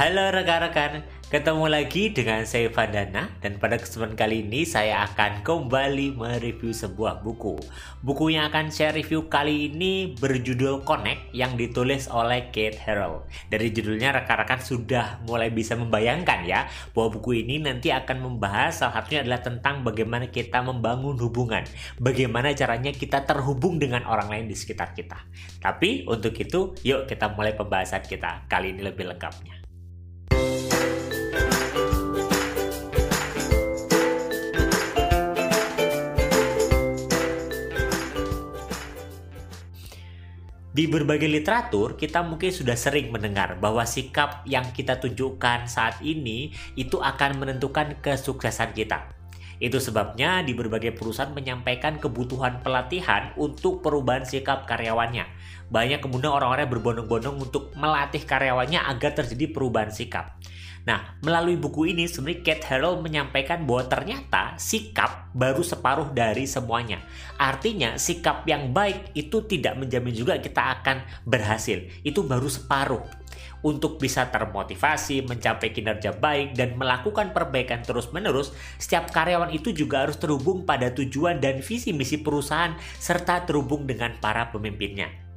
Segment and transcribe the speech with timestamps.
[0.00, 6.16] Halo rekan-rekan, ketemu lagi dengan saya Vandana dan pada kesempatan kali ini saya akan kembali
[6.16, 7.60] mereview sebuah buku.
[8.00, 13.28] Buku yang akan saya review kali ini berjudul Connect yang ditulis oleh Kate Harrell.
[13.52, 16.64] Dari judulnya rekan-rekan sudah mulai bisa membayangkan ya
[16.96, 21.68] bahwa buku ini nanti akan membahas salah satunya adalah tentang bagaimana kita membangun hubungan,
[22.00, 25.28] bagaimana caranya kita terhubung dengan orang lain di sekitar kita.
[25.60, 29.60] Tapi untuk itu, yuk kita mulai pembahasan kita kali ini lebih lengkapnya.
[40.70, 46.54] Di berbagai literatur, kita mungkin sudah sering mendengar bahwa sikap yang kita tunjukkan saat ini
[46.78, 49.10] itu akan menentukan kesuksesan kita.
[49.58, 55.26] Itu sebabnya di berbagai perusahaan menyampaikan kebutuhan pelatihan untuk perubahan sikap karyawannya.
[55.74, 60.38] Banyak kemudian orang-orang berbondong-bondong untuk melatih karyawannya agar terjadi perubahan sikap.
[60.88, 67.04] Nah, melalui buku ini sebenarnya Kate Harrell menyampaikan bahwa ternyata sikap baru separuh dari semuanya.
[67.36, 71.84] Artinya sikap yang baik itu tidak menjamin juga kita akan berhasil.
[72.00, 73.04] Itu baru separuh.
[73.60, 80.16] Untuk bisa termotivasi, mencapai kinerja baik, dan melakukan perbaikan terus-menerus, setiap karyawan itu juga harus
[80.16, 85.29] terhubung pada tujuan dan visi misi perusahaan serta terhubung dengan para pemimpinnya.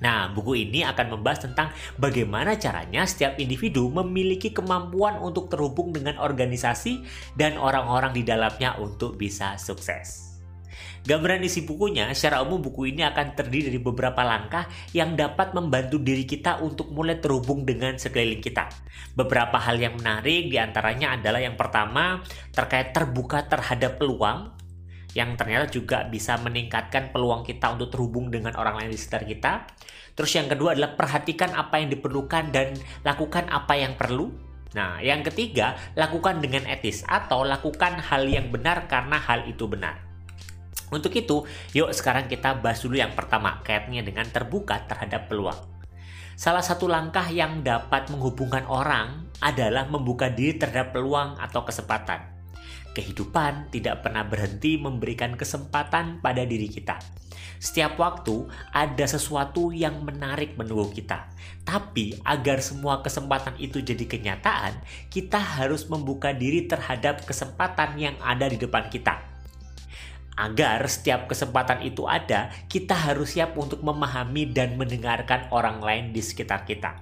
[0.00, 6.20] Nah, buku ini akan membahas tentang bagaimana caranya setiap individu memiliki kemampuan untuk terhubung dengan
[6.20, 7.00] organisasi
[7.32, 10.26] dan orang-orang di dalamnya untuk bisa sukses.
[11.06, 16.02] Gambaran isi bukunya, secara umum buku ini akan terdiri dari beberapa langkah yang dapat membantu
[16.02, 18.66] diri kita untuk mulai terhubung dengan sekeliling kita.
[19.14, 24.50] Beberapa hal yang menarik di antaranya adalah yang pertama terkait terbuka terhadap peluang,
[25.16, 29.52] yang ternyata juga bisa meningkatkan peluang kita untuk terhubung dengan orang lain di sekitar kita.
[30.12, 34.28] Terus yang kedua adalah perhatikan apa yang diperlukan dan lakukan apa yang perlu.
[34.76, 40.04] Nah, yang ketiga, lakukan dengan etis atau lakukan hal yang benar karena hal itu benar.
[40.92, 45.56] Untuk itu, yuk sekarang kita bahas dulu yang pertama, kaitannya dengan terbuka terhadap peluang.
[46.36, 52.35] Salah satu langkah yang dapat menghubungkan orang adalah membuka diri terhadap peluang atau kesempatan.
[52.96, 56.96] Kehidupan tidak pernah berhenti memberikan kesempatan pada diri kita.
[57.60, 61.28] Setiap waktu ada sesuatu yang menarik menunggu kita.
[61.60, 64.80] Tapi agar semua kesempatan itu jadi kenyataan,
[65.12, 69.20] kita harus membuka diri terhadap kesempatan yang ada di depan kita.
[70.36, 76.24] Agar setiap kesempatan itu ada, kita harus siap untuk memahami dan mendengarkan orang lain di
[76.24, 76.96] sekitar kita.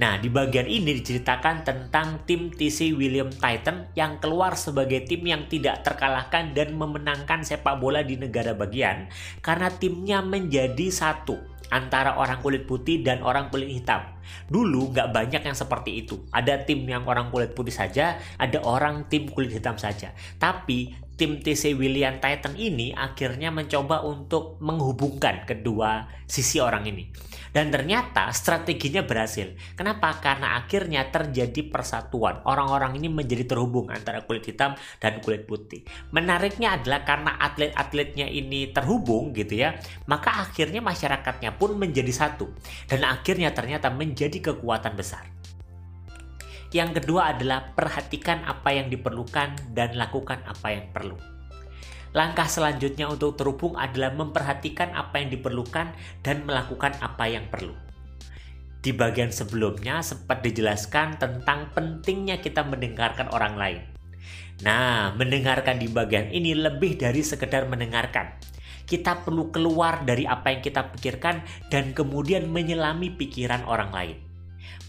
[0.00, 5.44] Nah, di bagian ini diceritakan tentang tim TC William Titan yang keluar sebagai tim yang
[5.44, 9.12] tidak terkalahkan dan memenangkan sepak bola di negara bagian
[9.44, 11.36] karena timnya menjadi satu
[11.68, 14.08] antara orang kulit putih dan orang kulit hitam.
[14.48, 16.16] Dulu nggak banyak yang seperti itu.
[16.32, 20.16] Ada tim yang orang kulit putih saja, ada orang tim kulit hitam saja.
[20.40, 27.12] Tapi tim TC William Titan ini akhirnya mencoba untuk menghubungkan kedua sisi orang ini.
[27.52, 29.52] Dan ternyata strateginya berhasil.
[29.76, 30.16] Kenapa?
[30.22, 32.40] Karena akhirnya terjadi persatuan.
[32.46, 35.84] Orang-orang ini menjadi terhubung antara kulit hitam dan kulit putih.
[36.14, 39.76] Menariknya adalah karena atlet-atletnya ini terhubung gitu ya,
[40.08, 42.48] maka akhirnya masyarakatnya pun menjadi satu.
[42.86, 45.39] Dan akhirnya ternyata menjadi kekuatan besar.
[46.70, 51.18] Yang kedua adalah perhatikan apa yang diperlukan dan lakukan apa yang perlu.
[52.14, 55.90] Langkah selanjutnya untuk terhubung adalah memperhatikan apa yang diperlukan
[56.22, 57.74] dan melakukan apa yang perlu.
[58.80, 63.82] Di bagian sebelumnya sempat dijelaskan tentang pentingnya kita mendengarkan orang lain.
[64.62, 68.38] Nah, mendengarkan di bagian ini lebih dari sekedar mendengarkan.
[68.86, 74.29] Kita perlu keluar dari apa yang kita pikirkan dan kemudian menyelami pikiran orang lain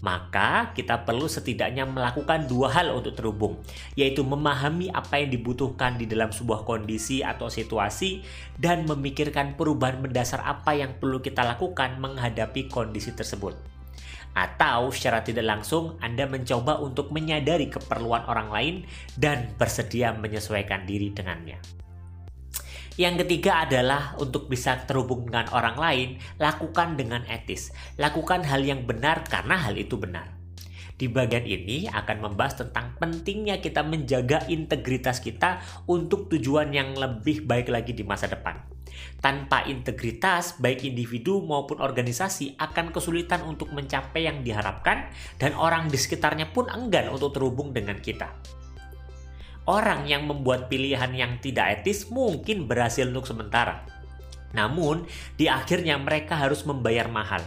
[0.02, 3.62] maka kita perlu setidaknya melakukan dua hal untuk terhubung,
[3.94, 8.26] yaitu memahami apa yang dibutuhkan di dalam sebuah kondisi atau situasi
[8.58, 13.54] dan memikirkan perubahan mendasar apa yang perlu kita lakukan menghadapi kondisi tersebut.
[14.34, 18.74] Atau secara tidak langsung Anda mencoba untuk menyadari keperluan orang lain
[19.14, 21.81] dan bersedia menyesuaikan diri dengannya.
[23.00, 27.72] Yang ketiga adalah untuk bisa terhubung dengan orang lain, lakukan dengan etis.
[27.96, 30.28] Lakukan hal yang benar karena hal itu benar.
[30.92, 37.48] Di bagian ini akan membahas tentang pentingnya kita menjaga integritas kita untuk tujuan yang lebih
[37.48, 38.60] baik lagi di masa depan.
[39.18, 45.08] Tanpa integritas, baik individu maupun organisasi akan kesulitan untuk mencapai yang diharapkan
[45.40, 48.30] dan orang di sekitarnya pun enggan untuk terhubung dengan kita.
[49.62, 53.86] Orang yang membuat pilihan yang tidak etis mungkin berhasil untuk sementara.
[54.52, 55.06] Namun,
[55.38, 57.40] di akhirnya mereka harus membayar mahal.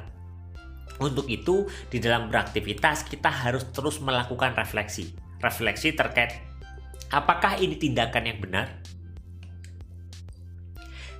[1.03, 5.11] Untuk itu, di dalam beraktivitas kita harus terus melakukan refleksi.
[5.43, 6.39] Refleksi terkait
[7.11, 8.67] apakah ini tindakan yang benar?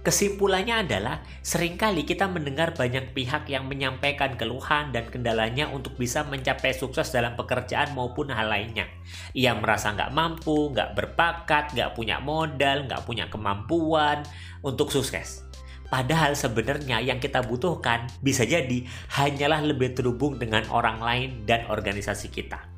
[0.05, 6.21] Kesimpulannya adalah, sering kali kita mendengar banyak pihak yang menyampaikan keluhan dan kendalanya untuk bisa
[6.21, 8.85] mencapai sukses dalam pekerjaan maupun hal lainnya.
[9.33, 14.21] Ia merasa nggak mampu, nggak berbakat, nggak punya modal, nggak punya kemampuan
[14.61, 15.41] untuk sukses.
[15.89, 22.29] Padahal sebenarnya yang kita butuhkan bisa jadi hanyalah lebih terhubung dengan orang lain dan organisasi
[22.29, 22.74] kita.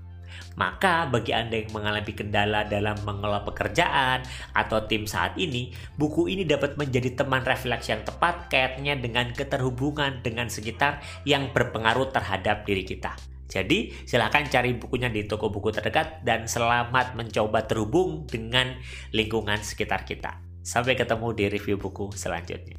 [0.57, 4.25] Maka bagi Anda yang mengalami kendala dalam mengelola pekerjaan
[4.57, 5.69] atau tim saat ini,
[6.01, 12.09] buku ini dapat menjadi teman refleks yang tepat kaitannya dengan keterhubungan dengan sekitar yang berpengaruh
[12.09, 13.13] terhadap diri kita.
[13.47, 18.75] Jadi, silahkan cari bukunya di toko buku terdekat dan selamat mencoba terhubung dengan
[19.15, 20.41] lingkungan sekitar kita.
[20.65, 22.75] Sampai ketemu di review buku selanjutnya.